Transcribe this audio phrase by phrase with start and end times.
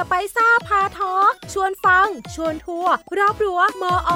[0.00, 4.12] สไปซ่าพาทอล์กชวนฟัง ชวนทัวร์รอบรั้วมออ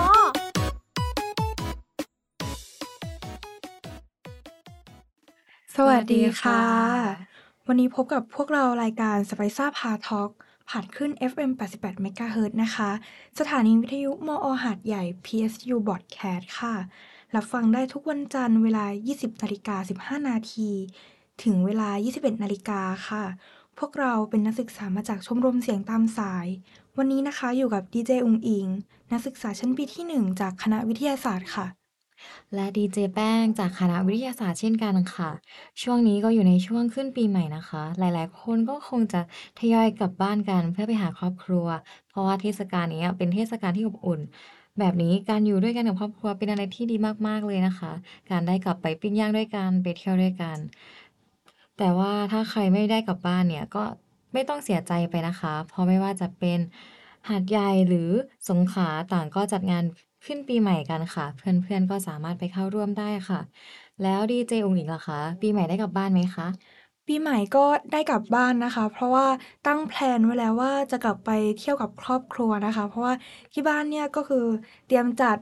[5.77, 6.65] สวัสดีค่ะ
[7.67, 10.31] วันนี้พบกับพวกเรารายการ s p i c e พาทอ l k
[10.69, 12.91] ผ่านขึ้น FM 88 MHz นะคะ
[13.39, 16.75] สถานีวิทยุมอหาดใหญ่ PSU Broadcast ค่ะ
[17.35, 18.85] รับฟังได้ทุกวันจันทร์เวลา
[19.15, 20.71] 20นาฬิกา15 นาที
[21.45, 23.25] ถึงเวลา 21นาฬิกาค่ะ
[23.81, 26.47] พวกเราเป็นนักศึกษามาจากชมรมเสียงตามสาย
[26.97, 28.67] วันนี้นะคะอยู่กับดีเจอุงอิง
[29.13, 31.67] นักศึกษาชั้นปีที่ 1 จากคณะวิทยาศาสตร์ค่ะ
[32.55, 35.31] และดีเจแป้งจากคณะวิทยาศาสตร์เช่นกันค่ะ
[35.83, 39.21] ช่วงนี้ก็อยู่ในช่วงขึ้นปีใหม่นะคะ หลายๆ คนก็คงจะ
[39.59, 41.67] ทยอยกลับบ้านกันเพื่อไปหาครอบครัว
[42.09, 44.21] เพราะว่าเทศกาลนี้เป็นเทศกาลที่อบอุ่น
[44.79, 46.97] แบบนี้การอยู่ด้วยกันกับครอบครัวเป็นอะไรที่ดี
[47.29, 47.93] มากๆเลยนะคะ
[48.31, 50.59] การได้กลับไปปิ้งย่างด้วยกันไปเที่ยวด้วยกัน
[51.81, 53.85] แต่ว่าถ้าใครไม่ได้กลับบ้านเนี่ย ก็
[54.33, 56.59] ไม่ต้องเสียใจไปนะคะ เพราะไม่ว่าจะเป็น
[57.29, 58.11] หาดใหญ่หรือ
[58.49, 59.85] สงขลาต่างก็จัดงาน
[60.25, 63.41] ขึ้นปีใหม่กันค่ะ เพื่อนๆก็สามารถไปเข้าร่วมได้ค่ะ
[64.03, 66.47] แล้วดีเจอุ๋งอิงล่ะคะ ปีใหม่ได้กลับบ้านไหมคะ
[67.07, 69.27] ปีใหม่ก็ได้กลับบ้านนะคะ เพราะว่า
[69.67, 73.15] ตั้งแพลนไว้แล้วว่าจะกลับไปเที่ยวกับครอบครัวนะคะ เพราะว่า
[73.53, 74.47] ที่บ้านเนี่ยก็คือ
[74.87, 75.39] เตรียมจัด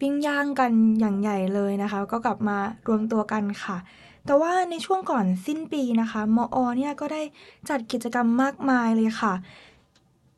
[0.00, 3.76] ปิ้งย่างกันอย่างใหญ่เลยนะคะ ก็กลับมารวมตัวกันค่ะ
[4.26, 7.22] แต่ว่าในช่วงก่อนสิ้นปีนะคะ มอ เนี่ยก็ได้
[7.68, 9.34] จัดกิจกรรมมากมายเลยค่ะ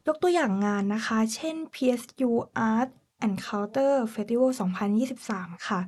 [0.07, 2.31] ยกตัวอย่างงานนะคะ เช่น PSU
[2.71, 2.89] Art
[3.25, 4.51] and Culture Festival
[5.09, 5.81] 2023 ค่ะ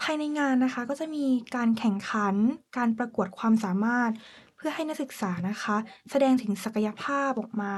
[0.00, 2.34] ภายในงานนะคะก็จะมีการแข่งขัน
[2.76, 4.10] การประกวดความสามารถ
[4.56, 5.76] เพื่อให้นักศึกษานะคะ
[6.10, 7.74] แสดงถึงศักยภาพออกมา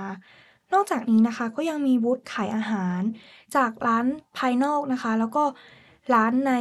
[0.73, 3.01] นอกจากนี้นะคะก็ยังมีบูธขายอาหาร
[3.57, 4.07] จากร้าน
[4.39, 5.45] ภายนอกนะคะ แล้วก็
[6.15, 6.53] ร้านใน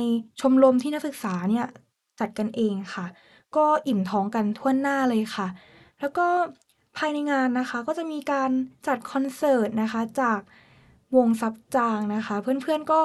[0.41, 1.67] ชมรมที่นักศึกษาเนี่ย
[2.19, 3.05] จัดกันเองค่ะ
[3.55, 5.47] ก็อิ่มท้องกันทั่วหน้าเลยค่ะ
[5.99, 6.27] แล้วก็
[6.97, 8.51] ภายในงานนะคะก็จะมีการ
[8.87, 10.39] จัดคอนเสิร์ตนะคะจาก
[11.15, 12.99] วงซับจางนะคะ เพื่อนๆก็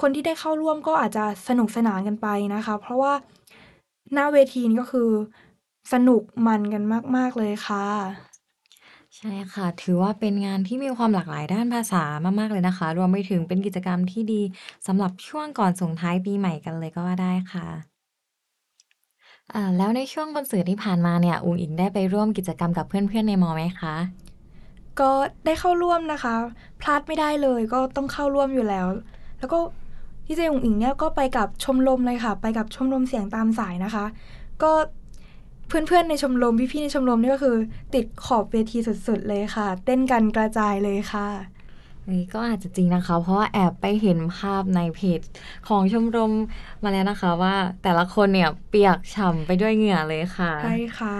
[0.00, 3.12] คนที่ได้เข้าร่วมก็อาจจะสนุกสนานกันไปนะคะ เพราะว่า
[4.12, 5.10] หน้าเวทีนี้ก็คือ
[5.92, 6.82] สนุกมันกัน
[7.16, 7.86] มาก ๆ เลยค่ะ
[9.16, 12.04] ใช่ค่ะ ถือว่าเป็นงานที่มีความหลากหลายด้านภาษา
[12.40, 14.42] มาก ๆ เลยนะคะ รวมไปถึงเป็นกิจกรรมที่ดี
[14.86, 17.91] สำหรับช่วงก่อนส่งท้ายปีใหม่กันเลยก็ว่าได้ค่ะ
[19.54, 23.94] อ่าแล้วในช่วงคอนเสิร์ตที่ผ่านมาเนี่ยอุ๋งอิงได้ไปร่วมกิจกรรมกับเพื่อนๆในมอไหมคะ?
[25.00, 25.10] ก็
[25.44, 26.34] ได้เข้าร่วมนะคะ
[26.80, 28.86] พลาดไม่ได้เลยก็ต้องเข้าร่วมอยู่แล้ว
[29.38, 29.58] แล้วก็
[30.26, 34.04] ดีเจอุ๋งอิงเนี่ยก็ไปกับชมรมเลยค่ะ ไปกับชมรมเสียงตามสายนะคะ
[34.62, 34.72] ก็
[35.68, 37.56] เพื่อนๆในชมรมพี่ๆในชมรมนี่ก็คือ
[37.94, 41.26] ติดขอบเวทีสุดๆเลยค่ะ เต้นกันกระจายเลยค่ะ
[42.04, 45.20] เฮ้ยก็อาจจะจริงนะคะ เพราะว่าแอบไปเห็นภาพในเพจ
[45.64, 46.32] ของชมรม
[46.82, 50.68] มาแล้วนะคะ ว่าแต่ละคนเนี่ยเปียกฉ่ำไปด้วยเหงื่อเลยค่ะ ใช่
[50.98, 51.10] ค่ะ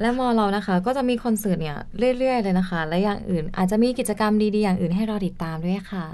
[0.00, 1.76] และมอเรานะคะ ก็จะมีคอนเสิร์ตเนี่ย
[2.18, 6.04] เรื่อย ๆ เลยนะคะ และอย่างอื่นอาจจะมีกิจกรรมดี ๆ อย่างอื่นให้รอติดตามด้วยค่ะ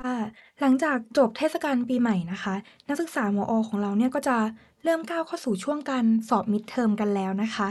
[0.00, 0.16] ค่ะ
[0.60, 2.54] หลังจากจบเทศกาลปีใหม่นะคะ
[2.88, 4.36] นักศึกษามอของเราเนี่ยก็จะ
[4.84, 7.68] เริ่มก้าวเข้าสู่ช่วงการสอบ Midterm กันแล้วนะคะ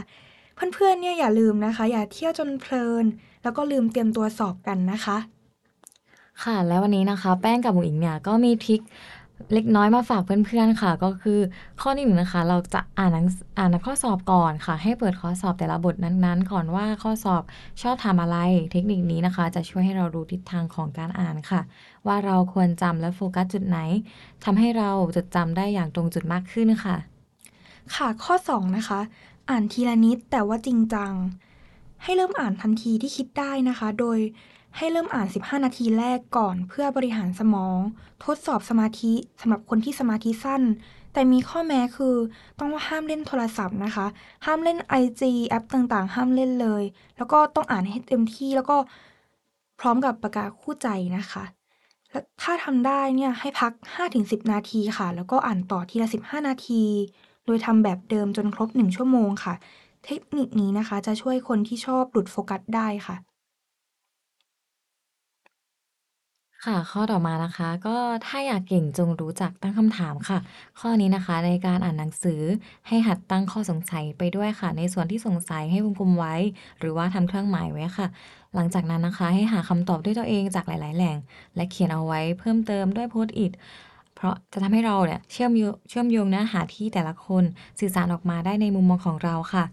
[0.74, 3.04] เพื่อนๆเนี่ยอย่าลืมนะคะ อย่าเที่ยวจนเพลิน
[3.42, 5.18] แล้วก็ลืมเตรียมตัวสอบกันนะคะ
[6.42, 8.80] ค่ะ แล้ววันนี้นะคะ แป้งกับอุ๋งอิ๋งเนี่ยก็มีทริก
[9.54, 11.38] เล็กน้อยมาฝากเพื่อนๆค่ะ ก็คือ
[11.80, 17.42] ข้อที่1นะคะ เราจะอ่านหนังสอ่านข้อสอบก่อนค่ะ ให้เปิดข้อสอบแต่ละบทนั้นๆ ก่อนว่าข้อสอบ
[17.82, 18.38] ชอบถามอะไร
[18.72, 21.60] เทคนิคนี้นะคะ จะช่วยให้เรารู้ทิศทางของการอ่านค่ะ
[22.06, 23.78] ว่าเราควรจำและโฟกัสจุดไหน
[24.44, 26.96] ทำให้เราจดจำได้อย่างตรงจุดมากขึ้นค่ะ
[27.94, 29.00] ค่ะข้อ 2 นะคะ
[29.50, 31.12] อ่านทีละนิดแต่ว่าจริงจัง
[32.02, 34.18] ให้เริ่มอ่านทันทีที่คิดได้นะคะ โดย
[34.76, 37.78] ให้เริ่มอ่าน 15 นาทีแรกก่อนเพื่อบริหารสมอง
[38.24, 40.62] ทดสอบสมาธิสำหรับคนที่สมาธิสั้น
[41.12, 42.16] แต่มีข้อแม้คือ
[42.58, 44.06] ต้องห้ามเล่นโทรศัพท์นะคะ
[44.46, 46.82] ห้ามเล่นไอจีแอปต่างๆ ห้ามเล่นเลย
[47.16, 48.76] แล้วก็ต้องอ่านให้เต็มที่แล้วก็
[49.80, 51.44] พร้อมกับปากกาคู่ใจนะคะ
[52.10, 53.72] และถ้าทำได้เนี่ยให้พัก
[54.12, 56.82] 5-10 นาทีค่ะ แล้วก็อ่านต่อทีละ 15 นาที
[57.46, 59.54] โดยทำแบบเดิมจนครบ 1 ชั่วโมงค่ะ
[60.04, 63.16] เทคนิคนี้นะคะ จะช่วยคนที่ชอบหลุดโฟกัสได้ค่ะ
[66.64, 70.38] ค่ะ ข้อต่อมานะคะ ก็ถ้าอยากเก่งจงรู้จักตั้งคำถามค่ะ
[70.80, 72.42] ข้อนี้นะคะในการอ่านหนังสือ
[72.88, 76.34] ให้หัดตั้งข้อสงสัยไปด้วยค่ะ ในส่วนที่สงสัยให้วงกลมไว้
[76.78, 78.06] หรือว่าทำเครื่องหมายไว้ค่ะ
[78.54, 81.16] หลังจากนั้นนะคะ ให้หาคำตอบด้วยตัวเองจากหลาย ๆ แหล่ง
[81.56, 83.52] และเขียนเอาไว้เพิ่มเติมด้วย Post-it
[84.20, 87.44] เพราะจะทำให้เราเนี่ยเชื่อมโยเชื่อมโยงเนื้อหาที่แต่ละคน
[87.80, 89.64] สื่อสารออกมาได้ในมุมมองของเราค่ะ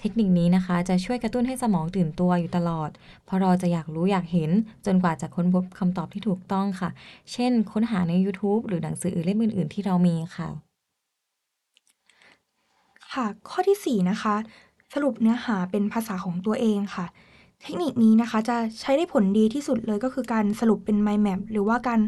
[0.00, 2.90] เทคนิคนี้นะคะ จะช่วยกระตุ้นให้สมองตื่นตัวอยู่ตลอด
[3.24, 4.50] เพราะเราจะอยากรู้อยากเห็น
[4.86, 6.90] จนกว่าจะค้นพบคำตอบที่ถูกต้องค่ะ
[7.32, 10.48] เช่น ค้นหาในยูทูบหรือหนังสือเล่มอื่น ๆ ที่เรามีค่ะ
[13.12, 14.34] ค่ะ ข้อที่ 4 นะคะ
[14.94, 17.06] สรุปเนื้อหาเป็นภาษาของตัวเองค่ะ
[17.62, 22.00] เทคนิคนี้นะคะจะใช้ได้ผลดีที่สุดเลยก็คือการสรุปเป็น mind map หรือว่าการ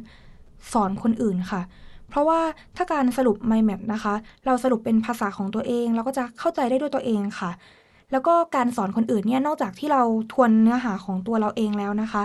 [0.72, 1.62] สอนคนอื่นค่ะ
[2.10, 2.40] เพราะว่า
[2.76, 4.14] ถ้าการสรุป mind map นะคะ
[4.46, 7.50] เราสรุปเป็นภาษาของตัวเอง เราก็จะเข้าใจได้ด้วยตัวเองค่ะ
[8.12, 12.22] แล้วก็การสอนคนอื่นเนี่ยนอกจากที่เราทวนเนื้อหาของตัวเราเองแล้วนะคะ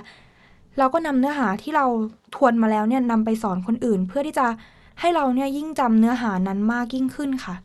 [0.78, 1.86] เราก็นำเนื้อหาที่เรา
[2.36, 4.48] ทวนมาแล้วเนี่ยนำไปสอนคนอื่น เพื่อที่จะ
[5.00, 7.56] ให้เราเนี่ยยิ่งจำเนื้อหานั้นมากยิ่งขึ้นค่ะ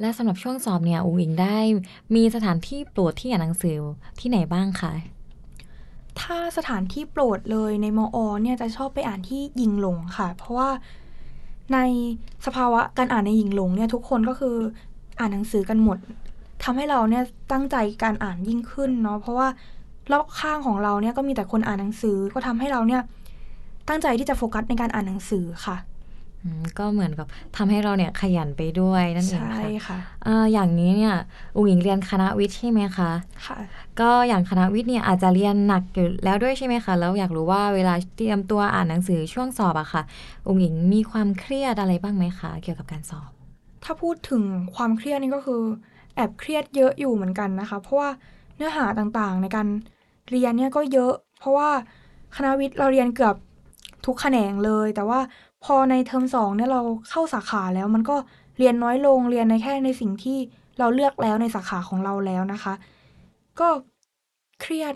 [0.00, 1.58] และสำหรับช่วงสอบเนี่ยอุ๋งอิงได้
[2.14, 3.76] มีสถานที่โปรดที่อ่านหนังสือ
[4.20, 4.92] ที่ไหนบ้างคะ
[6.20, 10.68] ถ้าสถานที่โปรดเลยในมอเนี่ยจะชอบไปอ่านที่ยิงหลงค่ะ เพราะว่า
[11.72, 11.78] ใน
[12.46, 14.56] สภาวะการอ่านในยิงหลงเนี่ยทุกคนก็คือ
[15.18, 15.98] อ่านหนังสือกันหมด
[16.64, 17.22] ทำให้เราเนี่ย
[17.52, 19.48] ตั้งใจการอ่านยิ่งขึ้นเนาะเพราะว่า
[20.12, 23.02] รอบข้างของเราเนี่ยก็มีแต่คนอ่านหนังสือก็ทำให้เราเนี่ย
[23.88, 25.76] ตั้งใจที่จะโฟกัสในการอ่านหนังสือค่ะ
[26.78, 27.26] ก็เหมือนกับ
[27.56, 31.14] ทำให้เราเนี่ยขยันไปด้วยนั่นเองใช่ค่ะค่ะอ่าอย่างนี้เนี่ย
[31.56, 33.10] อุ๋งอิงเรียนคณะวิทย์ใช่ไหมคะ
[33.46, 33.58] ค่ะ
[34.00, 40.02] ก็อย่างคณะวิทย์เนี่ยอาจจะเรียนหนักอยู่แล้วด้วยใช่ไหมคะแล้วอยากรู้ว่าเวลาเตรียมตัวอ่านหนังสือช่วงสอบอะค่ะ
[40.46, 43.30] อุ๋งอิงมีความเครียดอะไรบ้างไหมคะเกี่ยวกับการสอบ
[43.84, 44.42] ถ้าพูดถึง
[44.74, 45.62] ความเครียดนี่ก็คือ
[46.14, 48.10] แอบเครียดเยอะอยู่เหมือนกันนะคะ เพราะว่า
[48.56, 49.66] เนื้อหาต่างๆ ในการ
[50.30, 51.70] เรียนเนี่ยก็เยอะ เพราะว่า
[52.36, 53.36] คณะวิทย์เราเรียนเกือบ
[54.06, 55.20] ทุกแขนงเลย แต่ว่า
[55.64, 58.16] พอในเทอมสองเนี่ยเราเข้าสาขาแล้ว มันก็
[58.58, 60.38] เรียนน้อยลงเรียนในแค่ในสิ่งที่
[60.78, 62.74] เราเลือกแล้วในสาขาของเราแล้วนะคะ
[63.60, 63.68] ก็
[64.60, 64.94] เครียด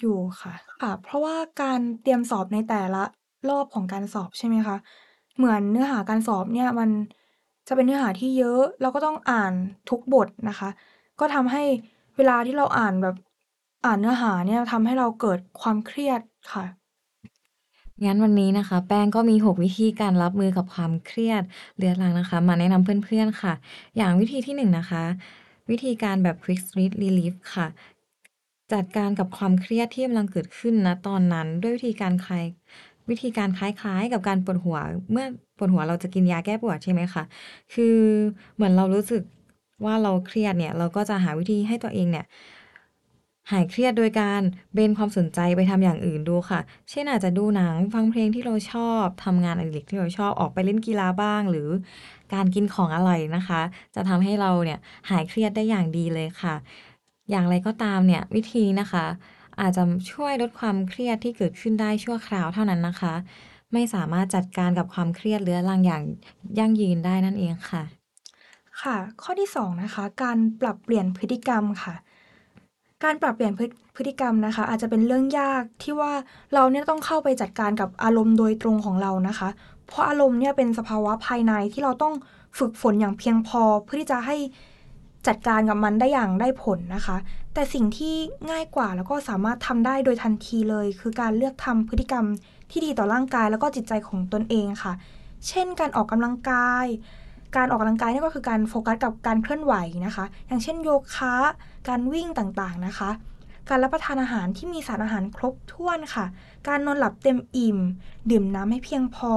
[0.00, 3.02] อยู่ค่ะค่ะ เพราะว่าการเตรียมสอบในแต่ละ
[3.50, 4.76] รอบของการสอบใช่ไหมคะ
[5.36, 6.90] เหมือนเนื้อหาการสอบเนี่ยมัน
[7.68, 9.52] จะเป็นเนื้อหาที่เยอะ เราก็ต้องอ่าน
[9.90, 10.68] ทุกบทนะคะ
[11.20, 11.62] ก็ทำให้
[12.16, 13.16] เวลาที่เราอ่านแบบ
[13.84, 16.20] อ่านเนื้อหาเนี่ยทำให้เราเกิดความเครียด
[16.52, 16.64] ค่ะ
[18.04, 21.42] งั้นวันนี้นะคะ แป้งก็มี 6 วิธีการรับมือกับความเครียด
[21.78, 23.52] เรื้อรังนะคะ มาแนะนำเพื่อนๆค่ะ
[23.96, 25.04] อย่างวิธีที่1นนะคะ
[25.70, 27.66] วิธีการแบบ quick street relief ค่ะ
[28.72, 32.44] จัดการกับความเครียดที่กำลังเกิดขึ้นณตอนนั้นด้วยวิธีการคลาย
[33.10, 34.78] วิธีการคล้ายๆ กับการปวดหัว
[35.12, 35.26] เมื่อ
[35.58, 37.24] ปวดหัวเราจะกินยาแก้ปวดใช่ไหมคะ
[37.74, 37.96] คือ
[38.54, 39.22] เหมือนเรารู้สึก
[39.84, 42.26] ว่าเราเครียดเนี่ย เราก็จะหาวิธีให้ตัวเองเนี่ย
[43.50, 44.42] หายเครียดโดยการ
[44.74, 46.60] เบนความสนใจไปทำอย่างอื่นดูค่ะ
[46.90, 51.68] เช่นอาจจะดูหนังฟังเพลงที่เราชอบทำงานอดิเรกที่เราชอบออกไปเล่นกีฬาบ้าง หรือ
[52.34, 53.60] การกินของอร่อยนะคะ
[53.94, 54.78] จะทำให้เราเนี่ย
[55.10, 56.54] หายเครียดได้อย่างดีเลยค่ะ
[57.30, 59.06] อย่างไรก็ตามเนี่ยวิธีนะคะ
[59.60, 63.14] อาจจะช่วยลดความเครียดที่เกิดขึ้นได้ชั่วคราวเท่านั้นนะคะ
[63.72, 66.02] ไม่สามารถจัดการกับความเครียดเรื้อรังอย่าง
[66.58, 67.82] ยั่งยืนได้นั่นเองค่ะ
[68.82, 71.94] ค่ะ ข้อที่สองนะคะการปรับเปลี่ยนพฤติกรรมค่ะ
[73.04, 73.52] การปรับเปลี่ยน
[73.96, 76.12] พฤติกรรมนะคะ อาจจะเป็นเรื่องยากที่ว่า
[76.54, 79.48] เราเนี่ยต้องเข้าไปจัดการกับอารมณ์โดยตรงของเรานะคะ
[79.86, 82.14] เพราะอารมณ์เนี่ยเป็นสภาวะภายในที่เราต้อง
[82.58, 84.36] ฝึกฝนอย่างเพียงพอเพื่อที่จะให้
[85.26, 87.16] จัดการกับมันได้อย่างได้ผลนะคะ
[87.54, 88.14] แต่สิ่งที่
[88.50, 92.24] ง่ายกว่าแล้วก็สามารถทำได้โดยทันทีเลย คือการเลือกทำพฤติกรรม
[92.70, 94.92] ที่ดีต่อร่างกายแล้วก็จิตใจของตนเองค่ะ
[95.48, 96.86] เช่น การออกกำลังกาย
[97.56, 99.74] การออกกำลังกายนี่ก็คือการโฟกัสกับการเคลื่อนไหว
[100.06, 101.34] นะคะ อย่างเช่นโยคะ
[101.88, 103.10] การวิ่งต่างๆนะคะ
[103.68, 106.26] การรับประทานอาหารที่มีสารอาหารครบถ้วนค่ะ
[106.68, 107.78] การนอนหลับเต็มอิ่ม
[108.30, 109.34] ดื่มน้ำให้เพียงพอ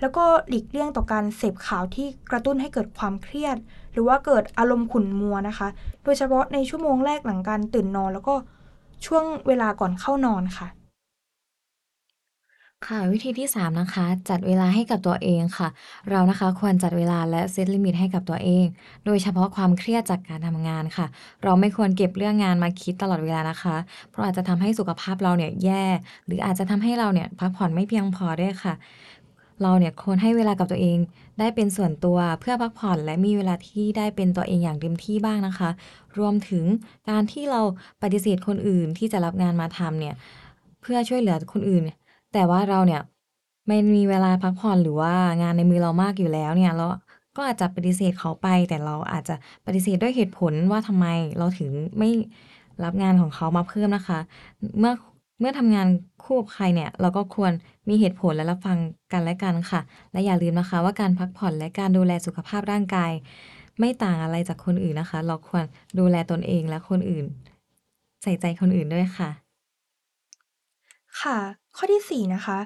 [0.00, 3.56] แล้วก็หลีกเลี่ยงต่อการเสพข่าวที่กระตุ้นให้เกิดความเครียด
[3.92, 5.68] หรือว่าเกิดอารมณ์ขุ่นมัวนะคะ
[6.04, 8.34] โดยเฉพาะในชั่วโมงแรกหลังการตื่นนอน แล้วก็
[9.06, 10.68] ช่วงเวลาก่อนเข้านอนค่ะ
[12.86, 15.68] ค่ะวิธีที่ 3 นะคะ จัดเวลาให้กับตัวเองค่ะ
[16.10, 18.66] เรานะคะควรจัดเวลาและเซตลิมิตให้กับตัวเอง
[19.06, 21.06] โดยเฉพาะความเครียดจากการทำงานค่ะ
[21.44, 23.76] เราไม่ควรเก็บเรื่องงานมาคิดตลอดเวลานะคะ
[24.10, 25.84] เพราะอาจจะทำให้สุขภาพเราเนี่ยแย่
[26.26, 28.74] หรืออาจจะทำให้เราเนี่ยพักผ่อนไม่เพียงพอด้วยค่ะ
[29.62, 30.98] เราเนี่ยควรให้เวลากับตัวเอง
[31.38, 35.70] ได้เป็นส่วนตัวเพื่อพักผ่อน และมีเวลาที่ได้เป็นตัวเองอย่างเต็มที่บ้างนะคะ
[36.18, 36.64] รวมถึง
[37.08, 37.60] การที่เรา
[38.02, 40.14] ปฏิเสธคนอื่นที่จะรับงานมาทำเนี่ย
[40.82, 41.82] เพื่อช่วยเหลือคนอื่น
[42.32, 43.00] แต่ว่าเราเนี่ย
[43.68, 45.12] ไม่มีเวลาพักผ่อนหรือว่า
[45.42, 46.86] งานในมือเรามากอยู่แล้วเนี่ยเรา
[47.36, 49.34] ก็อาจจะปฏิเสธเขาไป แต่เราอาจจะ
[49.66, 51.06] ปฏิเสธด้วยเหตุผลว่าทำไม
[51.38, 52.10] เราถึงไม่
[52.84, 54.18] รับงานของเขามาเพิ่มนะคะ
[54.78, 54.92] เมื่อ
[55.40, 55.86] เมื่อทำงาน
[56.24, 57.52] คู่กับใครเนี่ย เราก็ควร
[57.88, 58.78] มีเหตุผลและรับฟัง
[59.12, 59.80] กันและกันค่ะ
[60.12, 63.12] และอย่าลืมนะคะ ว่าการพักผ่อนและการดูแลสุขภาพร่างกาย
[63.78, 65.64] ไม่ต่างอะไรจากคนอื่นนะคะ เราควร
[65.98, 67.26] ดูแลตนเองและคนอื่น
[68.22, 69.30] ใส่ใจคนอื่นด้วยค่ะ
[71.20, 71.38] ค่ะ
[71.76, 72.58] ข้อที่ 4 นะคะ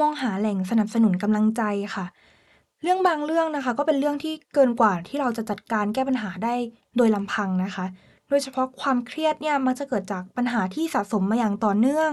[0.00, 1.62] มองหาแหล่งสนับสนุนกำลังใจ
[1.94, 2.06] ค่ะ
[2.82, 6.54] เรื่องบางเรื่องนะคะ ก็เป็นเรื่องที่เกินกว่าที่เราจะจัดการแก้ปัญหาได้
[6.96, 7.84] โดยลำพังนะคะ
[8.28, 12.10] โดยเฉพาะความเครียดเนี่ยมักจะเกิดจากปัญหาที่สะสมมาอย่างต่อเนื่อง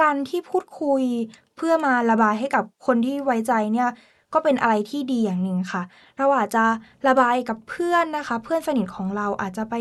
[0.00, 1.02] การที่พูดคุย
[1.56, 3.90] เพื่อมาระบายให้กับคนที่ไว้ใจเนี่ย
[4.34, 5.82] ก็เป็นอะไรที่ดีอย่างหนึ่งค่ะ
[6.18, 6.64] เราอาจจะ
[7.08, 9.74] ระบายกับเพื่อนนะคะ เพื่อนสนิทของเราอาจจะไป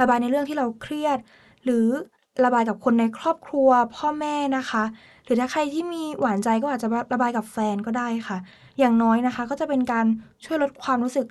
[0.00, 1.18] ระบายในเรื่องที่เราเครียด
[1.64, 1.86] หรือ
[2.44, 4.84] ระบายกับคนในครอบครัวพ่อแม่นะคะ
[5.24, 8.38] หรือถ้าใครที่มีหวานใจก็อาจจะระบายกับแฟนก็ได้ค่ะ
[8.78, 10.06] อย่างน้อยนะคะ ก็จะเป็นการ
[10.44, 11.26] ช่วยลดความรู้สึก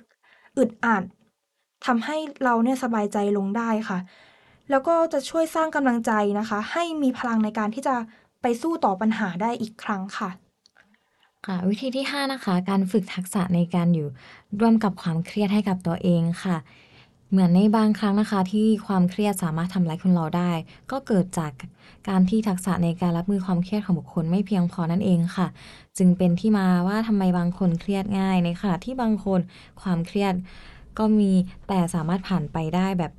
[0.58, 1.02] อึดอัด
[1.86, 3.98] ทำให้เราเนี่ยสบายใจลงได้ค่ะ
[4.70, 7.96] แล้วก็จะช่วยสร้างกำลังใจนะคะ ให้มีพลังในการที่จะ
[8.42, 10.30] ไปสู้ต่อปัญหาได้อีกครั้งค่ะ
[11.46, 14.08] ค่ะวิธีที่ 5 นะคะ การฝึกทักษะในการอยู่
[14.60, 16.56] ร่วมกับความเครียดให้กับตัวเองค่ะ
[17.30, 20.50] เหมือนในบางครั้งนะคะ ที่ความเครียดสามารถทำร้ายคนเราได้
[20.90, 21.50] ก็เกิดจาก
[22.08, 25.46] การที่ทักษะในการรับมือความเครียดของบุคคลไม่เพียงพอนั่นเองค่ะ
[25.98, 29.40] จึงเป็นที่มาว่าทำไมบางคนเครียดง่ายในขณะที่บางคน
[29.82, 30.34] ความเครียด
[30.98, 31.32] ก็มี
[31.68, 33.12] แต่สามารถผ่านไปได้แบบ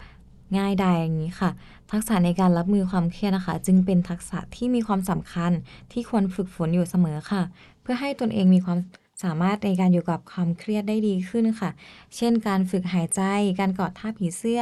[0.57, 1.49] ง่ายดายอย่างนี้ค่ะ
[1.91, 5.51] ทักษะในการรับมือความเครียดนะคะ จึงเป็นทักษะที่มีความสำคัญ
[5.91, 7.41] ที่ควรฝึกฝนอยู่เสมอค่ะ
[7.81, 8.77] เพื่อให้ตนเองมีความ
[9.23, 11.69] สามารถในการอยู่กับความเครียดได้ดีขึ้นค่ะ
[12.15, 13.21] เช่น การฝึกหายใจ
[13.59, 14.61] การกอดท่าผีเสื้อ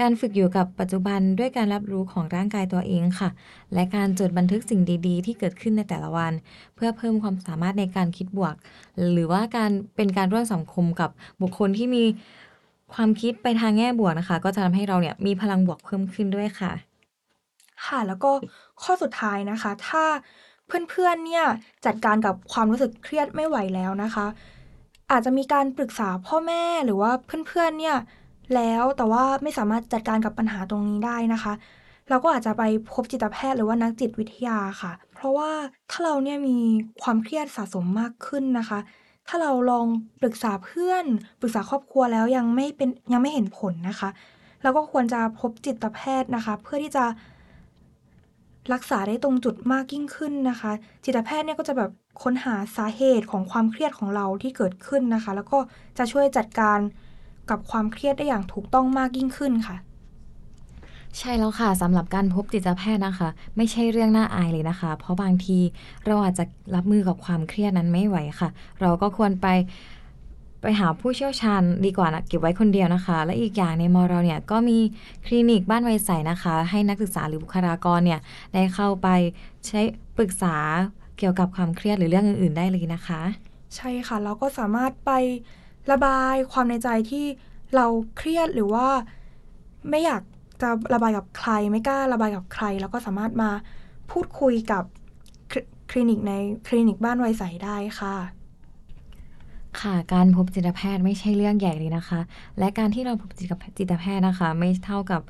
[0.00, 3.28] การฝึกอยู่กับปัจจุบันด้วยการรับรู้ของร่างกายตัวเองค่ะ
[3.74, 6.32] และการจดบันทึกสิ่งดีๆ ที่เกิดขึ้นในแต่ละวัน
[6.74, 8.54] เพื่อเพิ่มความสามารถในการคิดบวก
[9.12, 11.10] หรือว่าการเป็นการร่วมสังคมกับ
[11.42, 12.04] บุคคลที่มี
[12.94, 16.72] ความคิดไปทางแง่บวกนะคะ ก็จะทำให้เราเนี่ยมีพลังบวกเพิ่มขึ้นด้วยค่ะ
[17.86, 18.30] ค่ะ แล้วก็
[18.82, 20.04] ข้อสุดท้ายนะคะ ถ้า
[20.90, 21.44] เพื่อนๆเนี่ย
[21.86, 24.26] จัดการกับความรู้สึกเครียดไม่ไหวแล้วนะคะ
[25.10, 27.10] อาจจะมีการปรึกษาพ่อแม่หรือว่า
[27.48, 27.96] เพื่อนๆเนี่ย
[28.54, 31.52] แล้วแต่ว่าไม่สามารถจัดการกับปัญหาตรงนี้ได้นะคะ
[32.08, 32.62] เราก็อาจจะไป
[32.92, 35.50] พบจิตแพทย์หรือว่านักจิตวิทยาค่ะ เพราะว่า
[35.90, 36.56] ถ้าเราเนี่ยมี
[37.02, 38.78] ความเครียดสะสมมากขึ้นนะคะ
[39.28, 39.86] ถ้าเราลอง
[40.20, 41.04] ปรึกษาเพื่อน
[41.40, 44.08] ปรึกษาครอบครัวแล้วยังไม่เป็นยังไม่เห็นผลนะคะ
[44.62, 47.04] เราก็ควรจะพบจิตแพทย์นะคะ เพื่อที่จะ
[48.72, 50.70] รักษาได้ตรงจุดมากยิ่งขึ้นนะคะ
[51.04, 51.90] จิตแพทย์เนี่ยก็จะแบบ
[52.22, 55.58] ค้นหาสาเหตุของความเครียดของเราที่เกิดขึ้นนะคะ แล้วก็
[55.98, 56.78] จะช่วยจัดการ
[57.50, 59.76] กับความเครียดได้อย่างถูกต้องมากยิ่งขึ้นค่ะ
[61.18, 65.58] ใช่แล้วค่ะสำหรับการพบจิตแพทย์นะคะ ไม่ใช่เรื่องน่าอายเลยนะคะ เพราะบางที
[66.06, 66.44] เราอาจจะ
[66.74, 68.48] รับมือกับความเครียดนั้นไม่ไหวค่ะ
[68.80, 69.46] เราก็ควรไป
[70.64, 74.78] ไปหาผู้เชี่ยวชาญดีกว่านะเก็บไว้คนเดียวนะคะ และอีกอย่างในมอเราเนี่ยก็มี
[75.26, 78.20] คลินิกบ้านไวใสนะคะ ให้นักศึกษาหรือบุคลากรเนี่ย
[78.54, 79.08] ได้เข้าไป
[79.66, 79.80] ใช้
[80.16, 80.56] ปรึกษา
[81.18, 83.20] เกี่ยวกับความเครียดหรือเรื่องอื่น ๆ ได้เลยนะคะ
[83.76, 85.10] ใช่ค่ะเราก็สามารถไป
[85.92, 87.26] ระบายความในใจที่
[87.74, 88.88] เราเครียดหรือว่า
[89.90, 90.22] ไม่อยาก
[90.62, 93.50] จะระบายกับใครไม่กล้าระบายกับใคร แล้วก็สามารถมา
[94.10, 94.84] พูดคุยกับ
[95.90, 96.32] คลินิกใน
[96.68, 98.43] คลินิกบ้านไวใสได้ค่ะ
[99.80, 102.20] ค่ะการพบจิตแพทย์ไม่ใช่เรื่องใหญ่เลยนะคะ
[102.58, 105.22] และการที่เราพบจิตจิตแพทย์นะคะ ไม่เท่ากับ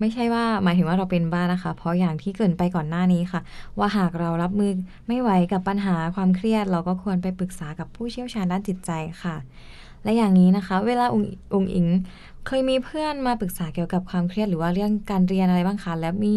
[0.00, 3.40] ไม่ใช่ว่าหมายถึงว่าเราเป็นบ้านะคะ เพราะอย่างที่เกินไปก่อนหน้านี้ค่ะ
[3.78, 4.70] ว่าหากเรารับมือ
[5.08, 8.90] ไม่ไหวกับปัญหาความเครียด เราก็ควรไปปรึกษากับผู้เชี่ยวชาญด้านจิตใจ
[9.22, 9.36] ค่ะ
[10.04, 11.22] และอย่างนี้นะคะ เวลาอง
[11.54, 11.86] องอิง
[12.46, 16.36] เคยมีเพื่อนมาปรึกษาเกี่ยวกับความเครียด หรือว่าเรื่องการเรียนอะไรบ้างคะแล้วมี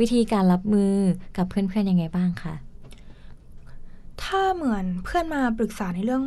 [0.00, 0.92] วิธีการรับมือ
[1.36, 2.54] กับเพื่อนๆยังไงบ้างคะ
[4.22, 6.24] ถ้าเหมือนเพื่อนมาปรึกษาในเรื่อง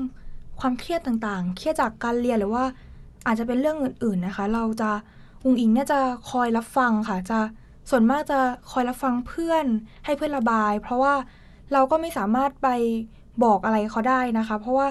[0.60, 2.64] ความเครียดต่างๆ เครียดจากการเรียนหรือว่า
[3.28, 4.92] อาจจะเป็นเรื่องอื่น ๆนะคะ เราจะ
[5.44, 6.00] อุงอิงเนี่ยจะ
[6.32, 7.40] คอยรับฟังค่ะ จะ
[7.90, 8.40] ส่วนมากจะ
[8.72, 9.66] คอยรับฟังเพื่อน
[10.06, 11.14] ให้เพื่อนระบาย เพราะว่า
[11.74, 12.68] เราก็ไม่สามารถไป
[13.44, 14.88] บอกอะไรเขาได้นะคะ เพราะว่า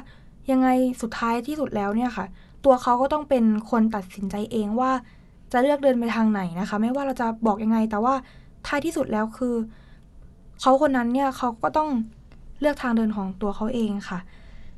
[0.51, 0.69] ยังไง
[1.03, 2.27] สุดท้ายที่สุดแล้วเนี่ยค่ะ
[2.65, 4.91] ตัวเขาก็ต้องเป็นคนตัดสินใจเองว่า
[5.53, 8.15] จะเลือกเดินไปทางไหนนะคะ ไม่ว่าเราจะบอกยังไง แต่ว่า
[8.67, 9.55] ท้ายที่สุดแล้วคือ
[10.61, 11.89] เขาคนนั้นเนี่ยเขาก็ต้อง
[12.61, 14.19] เลือกทางเดินของตัวเขาเองค่ะ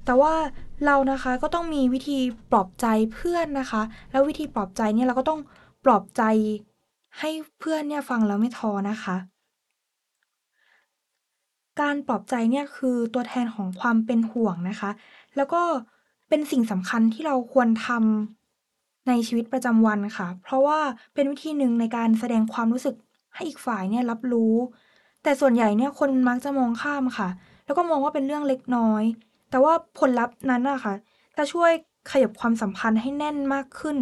[0.04, 0.32] แต่ว่า
[0.84, 2.18] เรานะคะก็ต้องมีวิธี
[2.50, 5.40] ปลอบใจเพื่อนนะคะ แล้ววิธีปลอบใจเนี่ยเราก็ต้อง
[5.84, 6.22] ปลอบใจ
[7.18, 9.16] ให้เพื่อนเนี่ยฟังแล้วไม่ท้อนะคะ
[11.80, 14.90] การปลอบใจเนี่ยคือตัวแทนของความเป็นห่วงนะคะ
[15.36, 15.62] แล้วก็
[16.28, 20.78] เป็นสิ่งสำคัญที่เราควรทำในชีวิตประจำวันค่ะ เพราะว่า
[21.14, 22.94] เป็นวิธีหนึ่งในการแสดงความรู้สึก
[23.34, 24.54] ให้อีกฝ่ายเนี่ยรับรู้
[25.22, 27.28] แต่ส่วนใหญ่เนี่ยคนมักจะมองข้ามค่ะ
[27.64, 29.04] แล้วก็มองว่าเป็นเรื่องเล็กน้อย
[29.50, 30.94] แต่ว่าผลลัพธ์นั้นอะค่ะ
[31.36, 31.70] จะช่วย
[32.10, 33.98] ขยับความสัมพันธ์ให้แน่นมากขึ้น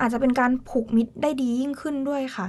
[0.00, 2.46] อาจจะเป็นการผูกมิตรได้ดียิ่งขึ้นด้วยค่ะ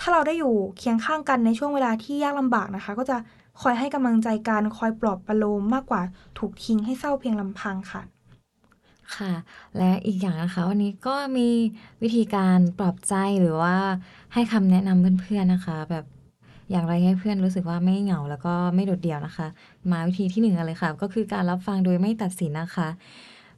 [0.00, 3.16] ถ้าเราได้อยู่เคียงข้างกันในช่วงเวลาที่ยากลำบากนะคะ ก็จะ
[3.60, 6.02] คอยให้กำลังใจกันคอยปลอบประโลมมากกว่า
[6.38, 8.02] ถูกทิ้งให้เศร้าเพียงลำพังค่ะ
[9.16, 9.32] ค่ะ
[9.78, 11.48] และอีกอย่างนะคะวันนี้ก็มี
[12.02, 13.76] วิธีการปลอบใจหรือว่า
[14.34, 16.04] ให้คำแนะนำเพื่อนๆนะคะ แบบ
[16.70, 19.46] อย่างไรให้เพื่อนรู้สึกว่าไม่เหงาแล้วก็ไม่โดดเดี่ยวนะคะ
[19.90, 22.88] มาวิธีที่หนึ่งกันเลยค่ะ ก็คือการรับฟังโดยไม่ตัดสินนะคะ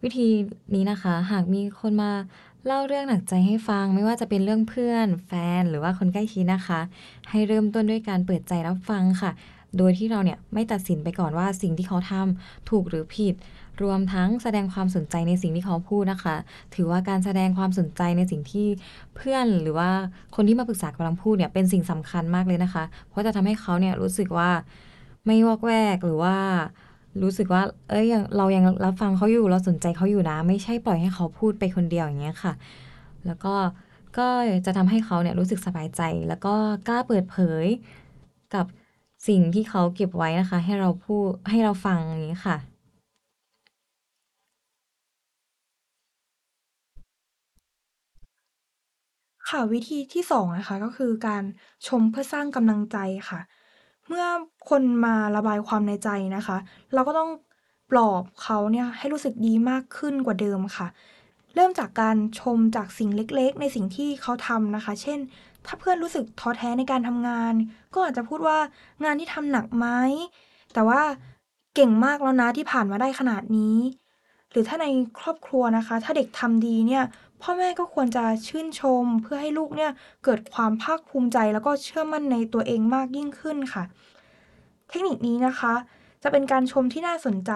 [0.03, 0.29] วิธี
[0.75, 2.11] นี้นะคะ หากมีคนมา
[2.67, 6.81] เล่าเรื่องหนักใจให้ฟังไม่ว่าจะเป็นเรื่องเพื่อน แฟนหรือว่าคนใกล้ชิดนะคะ
[7.31, 9.31] ให้เริ่มต้นด้วยการเปิดใจรับฟังค่ะ
[9.79, 13.35] โดยที่เราเนี่ยไม่ตัดสินไปก่อนว่าสิ่งที่เขาทำถูกหรือผิด
[13.83, 16.37] รวมทั้งแสดงความสนใจในสิ่งที่เขาพูดนะคะ
[16.75, 18.67] ถือว่าการแสดงความสนใจในสิ่งที่
[19.17, 19.91] เพื่อนหรือว่า
[20.37, 24.51] คนที่มาปรึกษากำลังพูดเนี่ยเป็นสิ่งสำคัญมากเลยนะคะ เพราะจะทำให้เขาเนี่ยรู้สึกว่า
[25.27, 26.37] ไม่วอกแวกหรือว่า
[27.23, 32.53] รู้สึกว่า เอ้ยเรายังรับฟังเขาอยู่เราสนใจเขาอยู่นะ ไม่ใช่ปล่อยให้เขาพูดไปคนเดียวอย่างเงี้ยค่ะ
[33.27, 33.55] แล้วก็
[34.19, 34.29] ก็
[34.67, 36.55] จะทำให้เขาเนี่ยรู้สึกสบายใจ แล้วก็
[36.89, 37.67] กล้าเปิดเผย
[38.55, 38.67] กับ
[39.29, 42.57] สิ่งที่เขาเก็บไว้นะคะ ให้เราพูดให้เราฟังอย่างนี้ค่ะ
[49.53, 51.43] ค่ะ วิธีที่สองนะคะ ก็คือการ
[51.87, 52.97] ชมเพื่อสร้างกำลังใจ
[53.29, 53.41] ค่ะ
[54.09, 54.27] เมื่อ
[54.69, 56.57] คนมาระบายความในใจนะคะ
[56.95, 57.31] เราก็ต้อง
[57.91, 60.87] ปลอบเขาเนี่ยให้รู้สึกดีมากขึ้นกว่าเดิมค่ะ
[61.55, 65.19] เริ่มจากการชมจากสิ่งเล็กๆ ในสิ่งที่เขาทำนะคะ เช่น
[65.67, 67.55] ถ้าเพื่อนรู้สึกท้อแท้ในการทำงาน
[67.95, 68.59] ก็อาจจะพูดว่า
[69.05, 69.87] งานที่ทำหนักไหม
[70.73, 71.01] แต่ว่า
[71.75, 73.77] เก่งมากแล้วนะที่ผ่านมาได้ขนาดนี้
[74.51, 74.87] หรือถ้าใน
[75.19, 77.05] ครอบครัวนะคะ ถ้าเด็กทำดีเนี่ย
[77.43, 79.93] พ่อแม่ก็ควรจะชื่นชม เพื่อให้ลูกเนี่ย
[80.25, 83.85] เกิดความภาคภูมิใจ แล้วก็เชื่อมั่นในตัวเองมากยิ่งขึ้นค่ะ
[84.89, 85.75] เทคนิคนี้นะคะ
[86.23, 87.53] จะเป็นการชมที่น่าสนใจ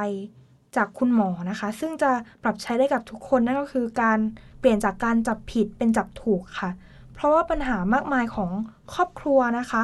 [0.76, 2.10] จากคุณหมอนะคะ ซึ่งจะ
[2.42, 4.18] ปรับใช้ได้กับทุกคนนั่นก็คือการ
[4.60, 6.70] เปลี่ยนจากการจับผิดเป็นจับถูกค่ะ
[7.14, 8.50] เพราะว่าปัญหามากมายของ
[8.92, 9.82] ครอบครัวนะคะ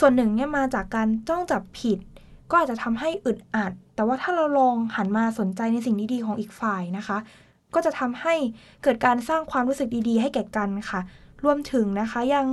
[0.00, 1.98] ส่วนหนึ่งเนี่ยมาจากการจ้องจับผิด
[2.50, 7.18] ก็อาจจะทำให้อึดอัด แต่ว่าถ้าเราลองหันมาสนใจในสิ่งดีๆของอีกฝ่ายนะคะ
[7.74, 8.34] ก็จะทำให้
[8.82, 11.00] เกิดการสร้างความรู้สึกดีๆ ให้แก่กันค่ะ
[11.44, 12.46] รวมถึงนะคะยัง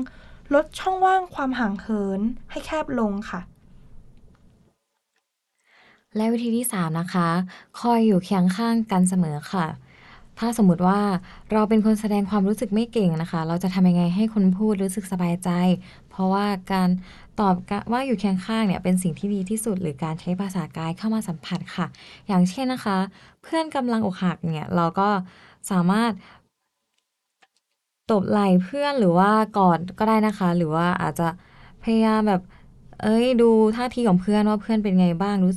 [0.53, 3.41] ลดช่องว่างความห่างเหินให้แคบลงค่ะ
[6.15, 7.29] และวิธีที่ 3 นะคะ
[7.79, 9.65] คอยอยู่เคียงข้างกันเสมอค่ะ
[10.39, 10.99] ถ้าสมมติว่า
[11.51, 15.49] เราเป็นคนแสดงความรู้สึกไม่เก่งนะคะ เราจะทำยังไงให้คนพูดรู้สึกสบายใจ
[16.09, 16.89] เพราะว่าการ
[17.39, 17.55] ตอบ
[17.91, 21.85] ว่าอยู่เคียงข้างเนี่ยเป็นสิ่งที่ดีที่สุด หรือการใช้ภาษากายเข้ามาสัมผัสค่ะ
[22.27, 22.97] อย่างเช่นนะคะ
[23.43, 25.09] เพื่อนกำลังอกหักเนี่ยเราก็
[25.71, 26.11] สามารถ
[28.11, 31.27] ตบไหล่เพื่อนหรือว่ากอดก็ได้นะคะ หรือว่าอาจจะ
[31.83, 32.41] พยายามแบบ
[33.03, 35.53] เอ้ยดูท่าทีของเพื่อนว่าเพื่อนเป็นไงบ้างรู้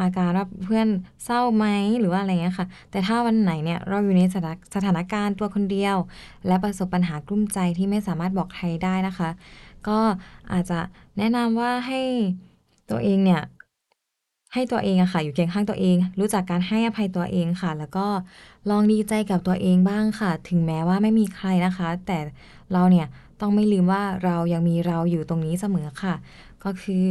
[0.00, 0.86] อาการว่าเพื่อน
[1.24, 1.66] เศร้าไหม
[2.00, 5.96] หรือว่าอะไรเงี้ยค่ะ แต่ถ้าวันไหนเนี่ยเราอยู่ในสถานสถานการณ์ตัวคนเดียว
[6.46, 9.30] และประสบปัญหากลุ้มใจที่ไม่สามารถบอกใครได้นะคะ
[9.88, 9.98] ก็
[10.52, 10.78] อาจจะ
[11.18, 12.00] แนะนำว่าให้
[12.90, 13.42] ตัวเองเนี่ย
[14.52, 18.06] ให้ตัวเองอะค่ะ อยู่เคียงข้างตัวเอง รู้จักการให้อภัยตัวเองค่ะ แล้วก็
[18.70, 22.18] ลองดีใจกับตัวเองบ้างค่ะ ถึงแม้ว่าไม่มีใครนะคะ แต่
[22.72, 23.06] เราเนี่ย
[23.40, 26.14] ต้องไม่ลืมว่าเรายังมีเราอยู่ตรงนี้เสมอค่ะ
[26.64, 27.04] ก็คือ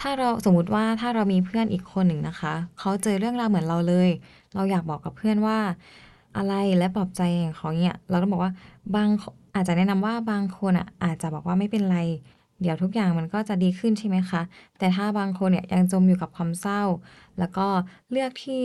[0.00, 4.08] ถ้าเราสมมุติว่าถ้าเรามีเพื่อนอีกคนหนึ่งนะคะเขาเจอเรื่องราวเหมือนเราเลย
[4.54, 5.58] เราอยากบอกกับเพื่อนว่า
[6.36, 8.52] อะไรและปลอบใจของเขาเนี่ยเราต้องบอกว่า
[8.94, 9.08] บาง
[9.54, 11.98] อาจจะแนะนำว่าบางคนอะอาจจะบอกว่าไม่เป็นไร
[12.60, 14.42] เดี๋ยวทุกอย่างมันก็จะดีขึ้นใช่ไหมคะ
[14.78, 16.82] แต่ถ้าบางคนเนี่ยยังจมอยู่กับความเศร้า
[17.38, 17.66] แล้วก็
[18.10, 18.62] เลือกที่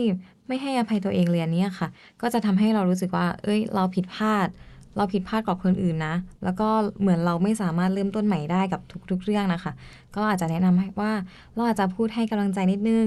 [0.48, 1.88] ไม่ให้อภัยตัวเองเลยนนี้ค่ะ
[2.20, 4.48] ก็จะทำให้เรารู้สึกว่า เอ้ย เราผิดพลาด
[4.96, 6.68] เราผิดพลาดกับคนอื่นนะ แล้วก็
[7.00, 9.72] เหมือนเราไม่สามารถเริ่มต้นใหม่ได้กับทุก ๆ เรื่องนะคะ
[10.16, 11.12] ก็อาจจะแนะนำให้ว่า
[11.54, 13.06] เราอาจจะพูดให้กำลังใจนิดนึง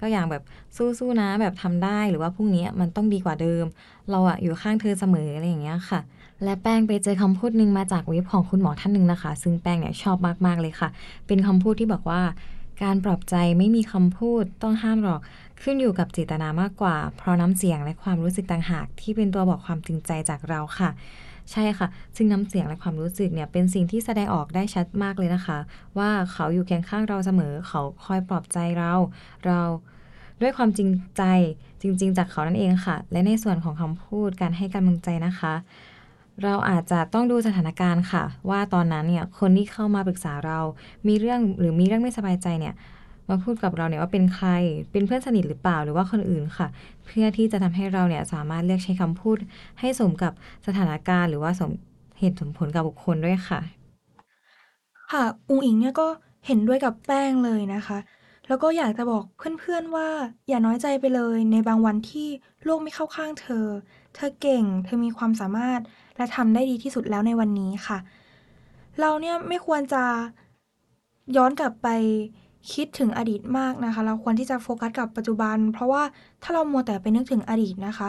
[0.00, 0.42] ก็อย่างแบบ
[0.76, 3.64] สู้ๆนะแบบทำได้หรือว่าพรุ่งนี้มันต้องดีกว่าเดิม
[4.10, 6.00] เราอะอยู่ข้างเธอเสมออะไรอย่างเงี้ยค่ะ
[6.44, 10.88] และแป้งไปเจอคำพูดหนึ่งมาจากเว็บของคุณหมอท่านหนึ่งนะคะ ซึ่งแป้งเนี่ยชอบมากๆเลยค่ะ
[11.26, 12.22] เป็นคำพูดที่บอกว่า
[12.82, 15.20] การปลอบใจไม่มีคำพูดต้องห้ามหรอก
[15.62, 20.90] ขึ้นอยู่กับเจตนามากกว่า เพราะน้ำเสียงและความรู้สึกต่างหาก ที่เป็นตัวบอกความจริงใจจากเราค่ะ
[21.52, 25.58] ใช่ค่ะ ซึ่งน้ำเสียงและความรู้สึกเนี่ยเป็นสิ่งที่แสดงออกได้ชัดมากเลยนะคะ
[25.98, 28.94] ว่าเขาอยู่เคียงข้างเราเสมอ เขาคอยปลอบใจเรา
[29.46, 29.60] เรา
[30.40, 31.22] ด้วยความจริงใจ
[31.80, 35.54] จริง ๆ จากเขานั่นเองค่ะ และในส่วนของคำพูดการให้กำลังใจนะคะ
[36.44, 40.58] เราอาจจะต้องดูสถานการณ์ค่ะ ว่าตอนนั้นเนี่ยคนที่เข้ามาปรึกษาเรา
[41.06, 42.74] มีเรื่องหรือมีเรื่องไม่สบายใจเนี่ย
[43.28, 44.48] มาพูดกับเราเนี่ยว่าเป็นใคร
[44.92, 46.68] เป็นเพื่อนสนิทหรือเปล่าหรือว่าคนอื่นค่ะ
[47.06, 49.38] เพื่อที่จะทำให้เราเนี่ยสามารถเลือกใช้คำพูด
[49.80, 50.32] ให้สมกับ
[50.66, 51.70] สถานการณ์หรือว่าสม
[52.18, 53.60] เหตุสมผลกับบุคคลด้วยค่ะ
[55.10, 56.08] ค่ะอุงอิงเนี่ยก็
[56.46, 57.98] เห็นด้วยกับแป้งเลยนะคะ
[58.48, 59.24] แล้วก็อยากจะบอก
[59.60, 60.08] เพื่อนๆว่า
[60.48, 62.28] อย่าน้อยใจไปเลยในบางวันที่
[62.64, 63.66] โลกไม่เข้าข้างเธอ
[64.14, 65.80] เธอเก่ง เธอมีความสามารถ
[66.18, 67.98] และทำได้ดีที่สุดแล้วในวันนี้ค่ะ
[69.00, 70.04] เราเนี่ยไม่ควรจะ
[71.36, 71.88] ย้อนกลับไป
[72.72, 76.02] คิดถึงอดีตมากนะคะ เราควรที่จะโฟกัสกับปัจจุบัน เพราะว่า
[76.42, 78.08] ถ้าเรามัวแต่ไปนึกถึงอดีตนะคะ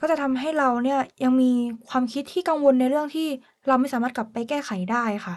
[0.00, 1.50] ก็จะทำให้เราเนี่ยยังมี
[1.88, 3.28] ความคิดที่กังวลในเรื่องที่
[3.68, 5.34] เราไม่สามารถกลับไปแก้ไขได้ค่ะ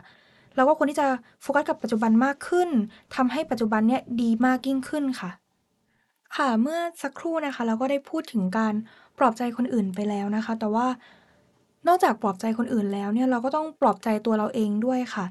[0.55, 1.07] เราก็ควรที่จะ
[1.41, 2.69] โฟกัสกับปัจจุบันมากขึ้น
[3.15, 5.31] ทำให้ปัจจุบันเนี่ยดีมากยิ่งขึ้นค่ะ
[6.35, 8.73] ค่ะเมื่อสักครู่นะคะ เราก็ได้พูดถึงการ
[9.17, 10.87] ปลอบใจคนอื่นไปแล้วนะคะ แต่ว่า
[11.87, 15.25] นอกจากปลอบใจคนอื่นแล้วเนี่ย เราก็ต้องปลอบใจตัวเราเองด้วยค่ะ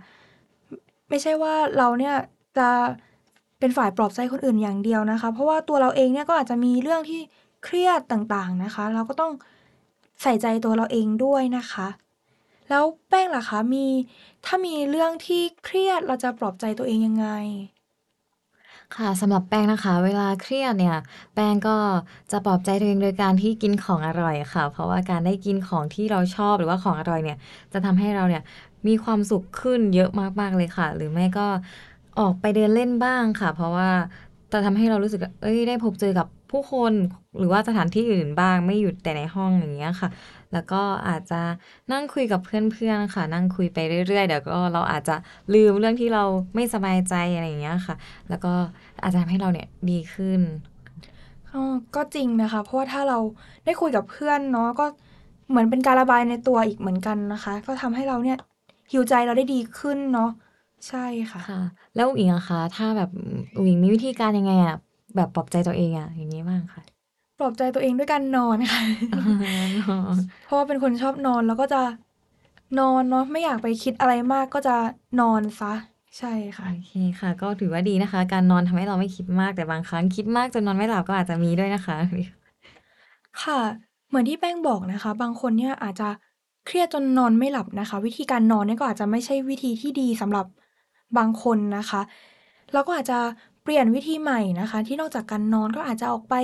[1.08, 2.14] ไม่ใช่ว่าเราเนี่ย
[2.58, 2.68] จะ
[3.58, 7.20] เป็นฝ่ายปลอบใจคนอื่นอย่างเดียวนะคะ เพราะว่าตัวเราเองเนี่ยก็อาจจะมีเรื่องที่
[7.64, 9.32] เครียดต่างๆนะคะ เราก็ต้อง
[10.22, 11.88] ใส่ใจตัวเราเองด้วยนะคะ
[12.68, 13.86] แล้วแป้งล่ะคะมี
[14.44, 17.26] ถ้ามีเรื่องที่เครียดเราจะปลอบใจตัวเองยังไง
[18.96, 20.96] ค่ะสำหรับแป้งนะคะ เวลาเครียดเนี่ย
[21.34, 21.76] แป้งก็
[22.30, 27.38] จะปลอบใจตัวเองโดยการที่กินของอร่อยค่ะ เพราะว่าการได้กินของที่เราชอบหรือว่าของอร่อยเนี่ย
[27.72, 28.42] จะทำให้เราเนี่ย
[28.86, 31.46] มีความสุขขึ้นเยอะมากๆเลยค่ะ หรือไม่ก็
[32.18, 33.88] ออกไปเดินเล่นบ้างค่ะ เพราะว่า
[34.52, 36.92] จะทำให้เรารู้สึกเอ้ยได้พบเจอกับผู้คน
[37.38, 40.08] หรือว่าสถานที่อื่นบ้างไม่อยู่แต่ในห้องอย่างเงี้ยค่ะ
[40.52, 40.76] แล้วก็
[41.08, 41.40] อาจจะ
[41.92, 45.12] นั่งคุยกับเพื่อนๆค่ะ นั่งคุยไปเรื่อยๆ เดี๋ยวก็เราอาจจะ
[45.54, 47.96] ลืมเรื่องที่เราไม่สบายใจอะไรอย่างเงี้ยค่ะ
[48.28, 48.52] แล้วก็
[49.02, 50.40] อาจจะทำให้เราเนี่ยดีขึ้น
[51.52, 51.60] อ๋อ
[51.94, 53.18] ก็จริงนะคะ เพราะว่าถ้าเรา
[53.64, 54.86] ได้คุยกับเพื่อนเนาะก็
[55.48, 58.38] เหมือนเป็นการระบายในตัวอีกเหมือนกันนะคะ ก็ทำให้เราเนี่ย
[58.92, 60.30] ฮิวใจเราได้ดีขึ้นเนาะ
[60.88, 61.60] ใช่ค่ะค่ะ
[61.94, 63.08] แล้วอุ๋งอิงอะคะ ถ้าแบบ
[63.56, 64.74] อุ๋งอิงมีวิธีการยังไงอะ
[65.16, 66.82] แบบปลอบใจตัวเองอะอย่างนี้บ้างค่ะ
[67.38, 68.82] ปลอบใจตัวเองด้วยการนอนค่ะ
[70.44, 71.82] เพราะว่าเป็นคนชอบนอนแล้วก็จะ
[72.78, 74.76] นอนเนาะไม่อยากไปคิดอะไรมากก็จะ
[75.20, 75.72] นอนซะ
[76.18, 81.98] ใช่ค่ะโอเคค่ะ ก็ถือว่าดีนะคะ การนอนทำให้เราไม่คิดมากแต่บางครั้งคิดมากจนนอนไม่หลับก็อาจจะมีด้วยนะคะ
[83.42, 83.60] ค่ะ
[84.08, 86.08] เหมือนที่แป้งบอกนะคะ บางคนเนี่ยอาจจะ
[86.66, 90.46] เครียดจนนอนไม่หลับนะคะ วิธีการนอนเนี่ยก็อาจจะไม่ใช่วิธีที่ดีสำหรับ
[91.18, 92.00] บางคนนะคะ
[92.72, 93.18] เราก็อาจจะ
[93.62, 96.34] เปลี่ยนวิธีใหม่นะคะ ที่นอกจากการนอนก็อาจจะออกไป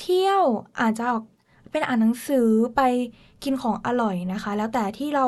[0.00, 0.42] เที่ยว
[0.80, 1.22] อาจจะออก
[1.70, 2.80] เป็นอ่านหนังสือไป
[3.44, 5.26] กินของอร่อยนะคะ แล้วแต่ที่เรา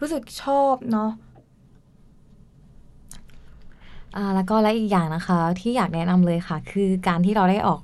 [0.00, 1.10] รู้สึกชอบเนาะ
[4.16, 7.80] อ่าแล้วก็และอีกอย่างนะคะ ที่อยากแนะนำเลยค่ะ คือการที่เราได้ออก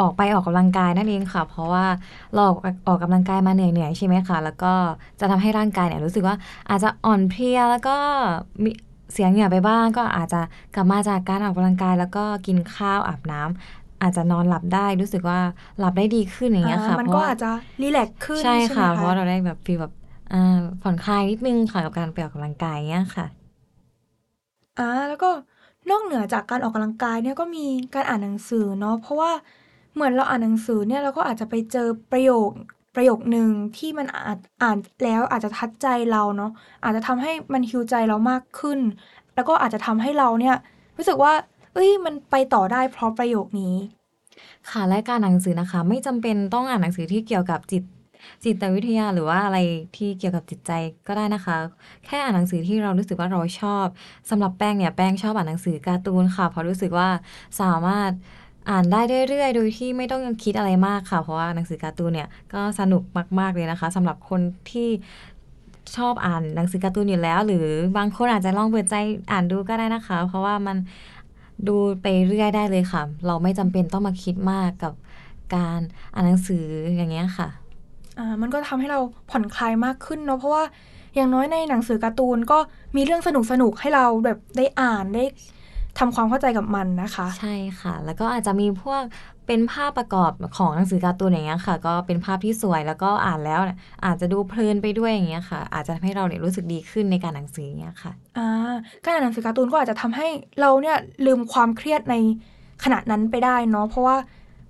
[0.00, 1.86] ออกไปออกกำลังกายนั่นเองค่ะ เพราะว่า
[2.34, 4.72] เราออกออกกำลังกายมาเหนื่อยๆใช่ไหมคะแล้วก็
[5.20, 6.36] จะทำให้ร่างกายเนี่ยรู้สึกว่า
[6.70, 7.96] อาจจะอ่อนเพลียแล้วก็
[8.62, 8.70] มี
[9.12, 10.40] เสียงเหงื่อไปบ้าง ก็อาจจะ
[10.74, 15.38] กลับมาจากการออกกำลังกาย แล้วก็กินข้าวอาบน้ำ อาจจะนอนหลับได้รู้สึกว่า
[15.78, 17.46] หลับได้ดีขึ้นอย่างเงี้ยค่ะอ่ามันเพก็ราะว่าอาจจะ
[17.80, 19.92] รีแลกซ์ขึ้นใช่ใช่ไหมค่ะคะเพราะว่าเราได้แบบฟีลแบบ
[20.30, 20.36] อ่า
[20.80, 23.26] ผ่อนคลายนิดนึงค่ะกับการไปออกกำลังกายเงี้ยค่ะ
[24.76, 25.26] อ่าแล้วก็
[25.88, 27.60] นอกเหนือจากการออกกำลังกายเนี่ยก็มี
[27.94, 29.32] การอ่านหนังสือเนาะเพราะว่า
[29.94, 31.80] เหมือนเราอ่านหนังสือเนี่ยเราก็อาจจะไปเจอ
[32.10, 32.50] ประโยค
[32.94, 36.48] ประโยคหนึ่งที่มันอาจอ่านแล้วอาจจะทัดใจเราเนาะ
[36.82, 38.80] อาจจะทำให้มันฮิวใจเรามากขึ้น
[39.34, 40.54] แล้วก็อาจจะทำให้เราเนี่ย
[40.96, 43.74] รู้สึกว่าเอ้ยมันไปต่อได้เพราะประโยคนี้
[44.70, 47.82] ค่ะและการอ่านหนังสือนะคะ ไม่จำเป็นต้องอ่านหนังสือที่เกี่ยวกับจิต
[48.44, 49.58] จิตวิทยาหรือว่าอะไร
[49.96, 50.72] ที่เกี่ยวกับจิตใจ
[51.06, 51.56] ก็ได้นะคะ
[52.06, 53.86] แค่อ่านหนังสือที่เรารู้สึกว่าเราชอบ
[54.30, 57.08] สำหรับแป้งเนี่ยแป้งชอบอ่านหนังสือการ์ตูนค่ะเพราะรู้สึกว่า
[57.60, 58.10] สามารถ
[58.70, 63.02] อ่านได้เรื่อยๆ โดยที่ไม่ต้องคิดอะไรมากค่ะ เพราะว่าหนังสือการ์ตูนเนี่ยก็สนุก
[63.40, 64.88] มากๆเลยนะคะสำหรับคนที่
[65.96, 68.94] ชอบอ่านหนังสือการ์ตูนอยู่แล้ว หรือบางคนอาจจะลองเปิดใจ
[69.30, 70.76] อ่านดูก็ได้นะคะ เพราะว่ามัน
[71.66, 74.92] ดูไปเรื่อยได้เลยค่ะ เราไม่จำเป็นต้องมาคิดมากกับ
[75.54, 75.80] การ
[76.14, 76.64] อ่านหนังสือ
[76.96, 77.48] อย่างเงี้ยค่ะ
[78.18, 80.64] อ่ามันก็ทำให้เราผ่อนคลายมากขึ้นเนาะเพราะว่า
[81.14, 82.58] อย่างน้อยในหนังสือการ์ตูนก็
[82.96, 85.24] มีเรื่องสนุกสนุกให้เราแบบได้อ่านได้
[85.98, 89.02] ทำความเข้าใจกับมันนะคะ ใช่ค่ะ แล้วก็อาจจะมีพวก
[89.46, 98.48] เป็นภาพประกอบของหนังสือการ์ตูนอย่างเงี้ยค่ะ ก็เป็นภาพที่สวยแล้วก็อ่านแล้วเนี่ยอาจจะดูเพลินไปด้วยอย่างเงี้ยค่ะ อาจจะทำให้เราเนี่ยรู้สึกดีขึ้นในการหนังสืออย่างเงี้ยค่ะอ่า
[99.04, 100.28] การอ่านหนังสือการ์ตูนก็อาจจะทำให้
[100.60, 100.96] เราเนี่ย
[101.26, 102.16] ลืมความเครียดใน
[102.84, 104.16] ขณะนั้นไปได้เนาะเพราะว่า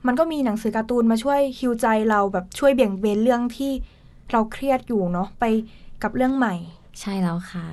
[0.07, 3.73] มันก็มีหนังสือการ์ตูนมาช่วยฮิวใจเราแบบช่วยเบี่ยงเบนเรื่องที่
[4.33, 5.45] เราเครียดอยู่เนาะไป
[6.03, 6.55] กับเรื่องใหม่
[7.01, 7.67] ใช่แล้วค่ะ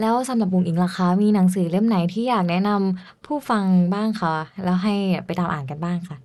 [0.00, 4.94] แล้วสำหรับบุ๋งอิงล่ะคะ มีหนังสือเล่มไหนที่อยากแนะนำผู้ฟังบ้างคะแล้วให้
[5.26, 6.16] ไปตามอ่านกันบ้างค่ะ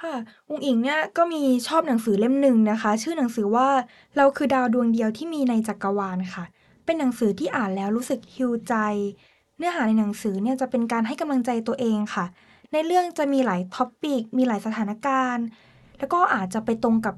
[0.00, 0.14] ค่ะ
[0.48, 3.68] อุงอิงเนี่ยก็มีชอบหนังสือเล่มหนึ่งนะคะ ชื่อหนังสือว่า
[4.16, 6.44] เราคือดาวดวงเดียวที่มีในจักรวาลค่ะ
[6.84, 8.74] เป็นหนังสือที่อ่านแล้วรู้สึกฮิวใจ
[9.56, 12.24] เนื้อหาในหนังสือเนี่ยจะเป็นการให้กำลังใจตัวเองค่ะ
[12.72, 15.44] ในเรื่องจะมีหลาย topic มีหลายสถานการณ์
[15.98, 17.14] แล้วก็อาจจะไปตรงกับ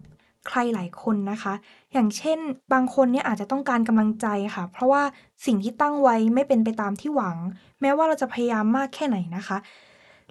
[0.48, 1.54] ใครหลายคนนะคะ
[1.92, 2.38] อย่างเช่น
[2.72, 5.02] บางคนเนี่ยอาจจะต้องการกำลังใจค่ะ เพราะว่า
[5.46, 7.36] สิ่งที่ตั้งไว้ไม่เป็นไปตามที่หวัง
[7.80, 9.58] แม้ว่าเราจะพยายามมากแค่ไหนนะคะ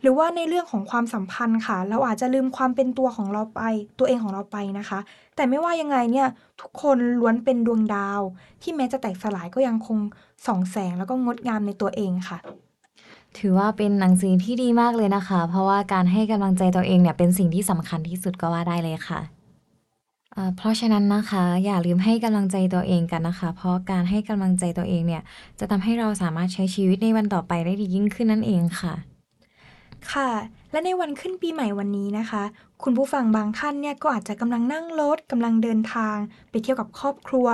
[0.02, 3.62] หรือว่าในเรื่องของความสัมพันธ์ค่ะ เราอาจจะลืมความเป็นตัวของเราไป
[4.00, 5.00] ตัวเองของเราไปนะคะ
[5.36, 6.28] แต่ไม่ว่ายังไงเนี่ย
[6.62, 8.22] ทุกคนล้วนเป็นดวงดาว
[8.62, 10.00] ที่แม้จะแตกสลายก็ยังคง
[10.45, 12.38] ส่องแสงแล้วก็งดงามในตัวเองค่ะ
[13.38, 19.19] ถือว่าเป็นหนังสือที่ดีมากเลยนะคะ เพราะว่าการให้กำลังใจตัวเองเนี่ยเป็นสิ่งที่สำคัญที่สุดก็ว่าได้เลยค่ะ
[20.36, 25.24] อ่า เพราะฉะนั้นนะคะ อย่าลืมให้กำลังใจตัวเองกันนะคะ เพราะการให้กำลังใจตัวเองเนี่ย
[25.60, 28.94] จะทำให้เราสามารถใช้ชีวิตในวันต่อไปได้ดียิ่งขึ้นนั่นเองค่ะ
[30.12, 30.32] ค่ะ
[30.72, 32.44] และในวันขึ้นปีใหม่วันนี้นะคะ
[32.84, 36.18] คุณผู้ฟังบางท่านเนี่ยก็อาจจะกำลังนั่งรถกำลังเดินทาง
[36.50, 37.48] ไปเที่ยวกับครอบครัว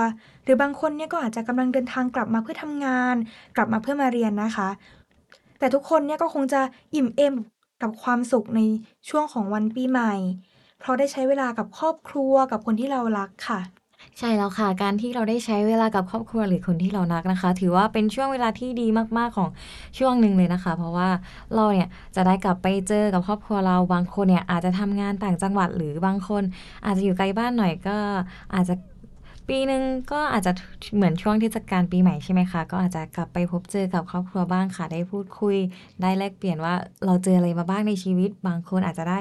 [0.44, 3.16] หรือบางคนเนี่ยก็อาจจะกำลังเดินทางกลับมาเพื่อทำงาน
[3.56, 4.68] กลับมาเพื่อมาเรียนนะคะ
[5.58, 6.60] แต่ทุกคนเนี่ยก็คงจะ
[6.94, 7.34] อิ่มเอม
[7.82, 8.60] กับความสุขใน
[9.08, 10.12] ช่วงของวันปีใหม่
[10.78, 13.60] เพราะได้ใช้เวลากับครอบครัวกับคนที่เรารักค่ะ
[14.18, 18.86] ใช่แล้วค่ะ การที่เราได้ใช้เวลากับครอบครัวหรือคนที่เรารักนะคะ ถือว่าเป็นช่วงเวลาที่ดี
[19.18, 19.48] มากๆของ
[19.98, 21.08] ช่วงหนึ่งเลยนะคะ เพราะว่า
[21.54, 26.42] เราเนี่ยจะได้กลับไปเจอกับครอบครัวเราบางคนเนี่ยอาจจะทำงานต่างจังหวัดหรือบางคน
[26.84, 27.96] อาจจะอยู่ไกลบ้านหน่อยก็
[28.54, 28.74] อาจจะ
[29.48, 29.82] ปีหนึ่ง
[30.12, 30.52] ก็อาจจะ
[30.96, 35.56] เหมือนช่วงเทศกาลปีใหม่ใช่ไหมคะ ก็อาจจะกลับไปพบเจอกับครอบครัวบ้างค่ะ ได้พูดคุย
[36.02, 36.74] ได้แลกเปลี่ยนว่า
[37.06, 39.18] เราเจออะไรมาบ้างในชีวิต บางคนอาจจะได้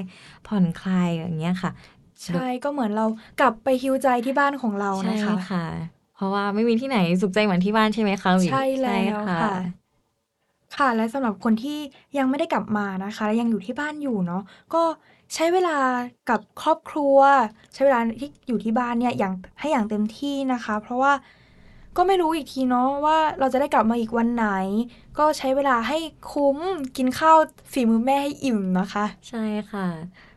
[0.48, 1.72] ผ่อนคลายอย่างเงี้ยค่ะ
[2.24, 3.06] ใช่ก็เหมือนเรา
[3.42, 5.66] กลับไปฮิวใจที่บ้านของเราใช่นะคะค่ะ
[6.16, 9.54] เพราะว่าไม่มีที่ไหนสุขใจเหมือนที่บ้านใช่ไหมคะหวิใช่แล้วค่ะ
[10.78, 11.80] ค่ะและสำหรับคนที่
[12.18, 14.84] ยังไม่ได้กลับมานะคะและยังอยู่ที่บ้านอยู่เนาะก็
[15.34, 15.78] ใช้เวลา
[16.30, 17.18] กับครอบครัว
[17.74, 21.14] ใช้เวลาที่อยู่ที่บ้านเนี่ยอย่างให้อย่างเต็มที่นะคะ เพราะว่า
[21.98, 24.48] ก็ไม่รู้อีกทีเนาะว่าเราจะได้กลับมาอีกวันไหน
[25.18, 25.98] ก็ใช้เวลาให้
[26.32, 26.58] คุ้ม
[26.98, 27.38] กินข้าว
[27.72, 29.88] ฝีมือแม่ให้อิ่มนะคะ ใช่ค่ะ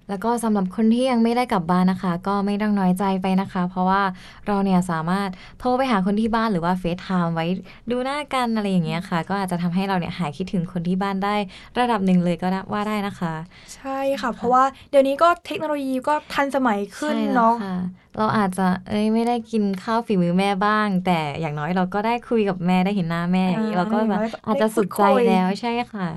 [0.08, 4.02] แล้วก็สำหรับคนที่ยังไม่ได้กลับบ้านนะคะ ก็ไม่ต้องน้อยใจไปนะคะ เพราะว่า
[4.46, 7.46] เราเนี่ยสามารถโทรไปหาคนที่บ้านหรือว่าเฟซไทม์ไว้
[7.90, 11.34] ดูหน้ากันอะไรอย่างเงี้ยค่ะ ก็อาจจะทำให้เราเนี่ยหายคิดถึงคนที่บ้านได้
[11.78, 13.34] ระดับหนึ่งเลยก็ได้ว่าได้นะคะ
[13.74, 17.76] ใช่ค่ะ เพราะว่าเดี๋ยวนี้ก็เทคโนโลยีก็ทันสมัยขึ้นใช่แล้วเนาะค่ะ
[18.16, 26.08] เราอาจจะเอ้ยไม่ได้กินข้าวฝีมือแม่บ้าง แต่อย่างน้อยเราก็ได้คุยกับแม่ได้เห็นหน้าแม่อย่างงี้อ่าเราก็แบบได้อาจจะสุขใจพูดคุยแล้วใช่ค่ะ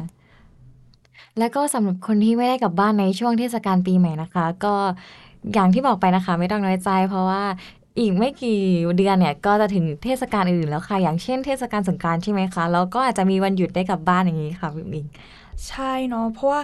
[1.39, 4.74] แล้วก็สำหรับคนที่ไม่ได้กลับบ้านในช่วงเทศกาลปีใหม่นะคะ ก็
[5.54, 7.44] อย่างที่บอกไปนะคะ ไม่ต้องน้อยใจ เพราะว่า
[8.00, 8.60] อีกไม่กี่
[8.98, 15.06] เดือนเนี่ยก็จะถึงเทศกาลอื่นแล้วค่ะ อย่างเช่นเทศกาลสงกรานต์ใช่ไหมคะแล้วก็อาจจะมีวันหยุดได้กลับบ้านอย่างนี้ค่ะพี่อิง
[15.67, 16.62] ใช่เนาะเพราะว่า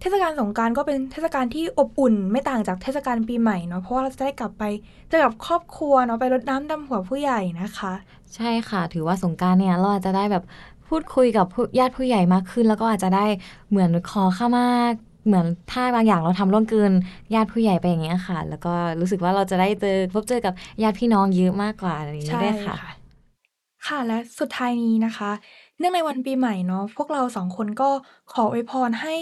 [0.00, 4.64] เทศกาลสงกรารก็เป็นเทศกาลที่อบอุ่น ไม่ต่างจากเทศกาลปีใหม่เนาะเพราะว่าเราจะได้กลับไป
[5.08, 7.92] เจอกับครอบครัวเนาะไปรดน้ำดำหัวผู้ใหญ่นะคะ
[8.36, 10.44] ใช่ค่ะ ถือว่าสงกรารเนี่ยเราอาจจะได้แบบ
[10.90, 11.46] พูดคุยกับ
[11.78, 13.26] ญาติผู้ใหญ่มากขึ้น แล้วก็อาจจะได้
[13.70, 14.66] เหมือนขอข้ามา
[15.26, 16.92] เหมือนถ้าบางอย่างเราทำล่วงเกิน
[17.34, 22.76] ญาติผู้ใหญ่ไปอย่างเงี้ยค่ะ แล้วก็รู้สึกว่าเราจะได้เจอพบเจอกับญาติพี่น้องเยอะมากกว่าอะไรอย่างนี้ใช่ด้วยค่ะ
[23.86, 25.30] ค่ะและสุดท้ายนี้นะคะ
[25.78, 27.90] เนื่องในวันปีใหม่เนาะพวกเราสองคนก็
[28.32, 29.14] ขออวยพรให้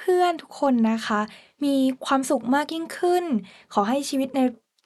[0.00, 1.20] เพื่อนๆทุกคนนะคะ
[1.64, 1.74] มี
[2.06, 3.24] ความสุขมากยิ่งขึ้น
[3.72, 4.40] ขอให้ชีวิตใน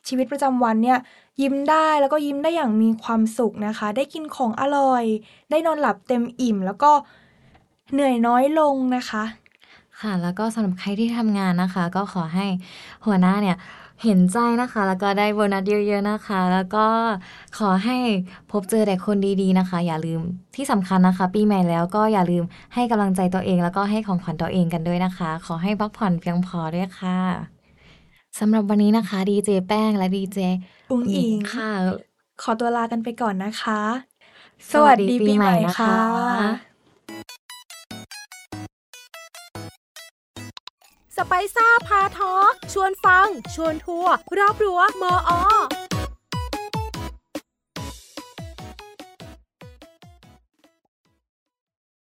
[0.09, 0.99] ชีวิตประจำวันเนี่ย
[1.41, 5.05] ยิ้มได้แล้วก็ยิ้มได้อย่างมีความสุขนะคะ ได้กินของอร่อย
[5.51, 6.91] ได้นอนหลับเต็มอิ่ม แล้วก็
[7.93, 9.25] เหนื่อยน้อยลงนะคะ
[10.01, 12.47] ค่ะ แล้วก็สำหรับใครที่ทำงานนะคะ ก็ขอให้
[13.07, 13.57] หัวหน้าเนี่ย
[14.03, 16.87] เห็นใจนะคะ แล้วก็ได้โบนัสเยอะๆนะคะ แล้วก็
[17.59, 17.97] ขอให้
[18.51, 20.21] พบเจอแต่คนดีๆนะคะ อย่าลืม
[20.57, 27.56] ที่สำคัญนะคะ ปีใหม่แล้วก็อย่าลืมให้กำลังใจตัวเอง แล้วก็ให้ของขวัญตัวเองกันด้วยนะคะ ขอให้พักผ่อนเพียงพอด้วยค่ะ
[28.39, 30.39] สำหรับวันนี้นะคะดีเจแป้งและดีเจ
[30.91, 31.71] อุ๋งอิงค่ะ
[32.43, 33.81] ขอตัวลากันไปก่อนนะคะ
[34.73, 35.95] สวัสดีปีใหม่นะคะ
[41.17, 45.31] สไปซ่าพาทอล์กชวนฟัง ชวนทัวร์รอบรั้วมอ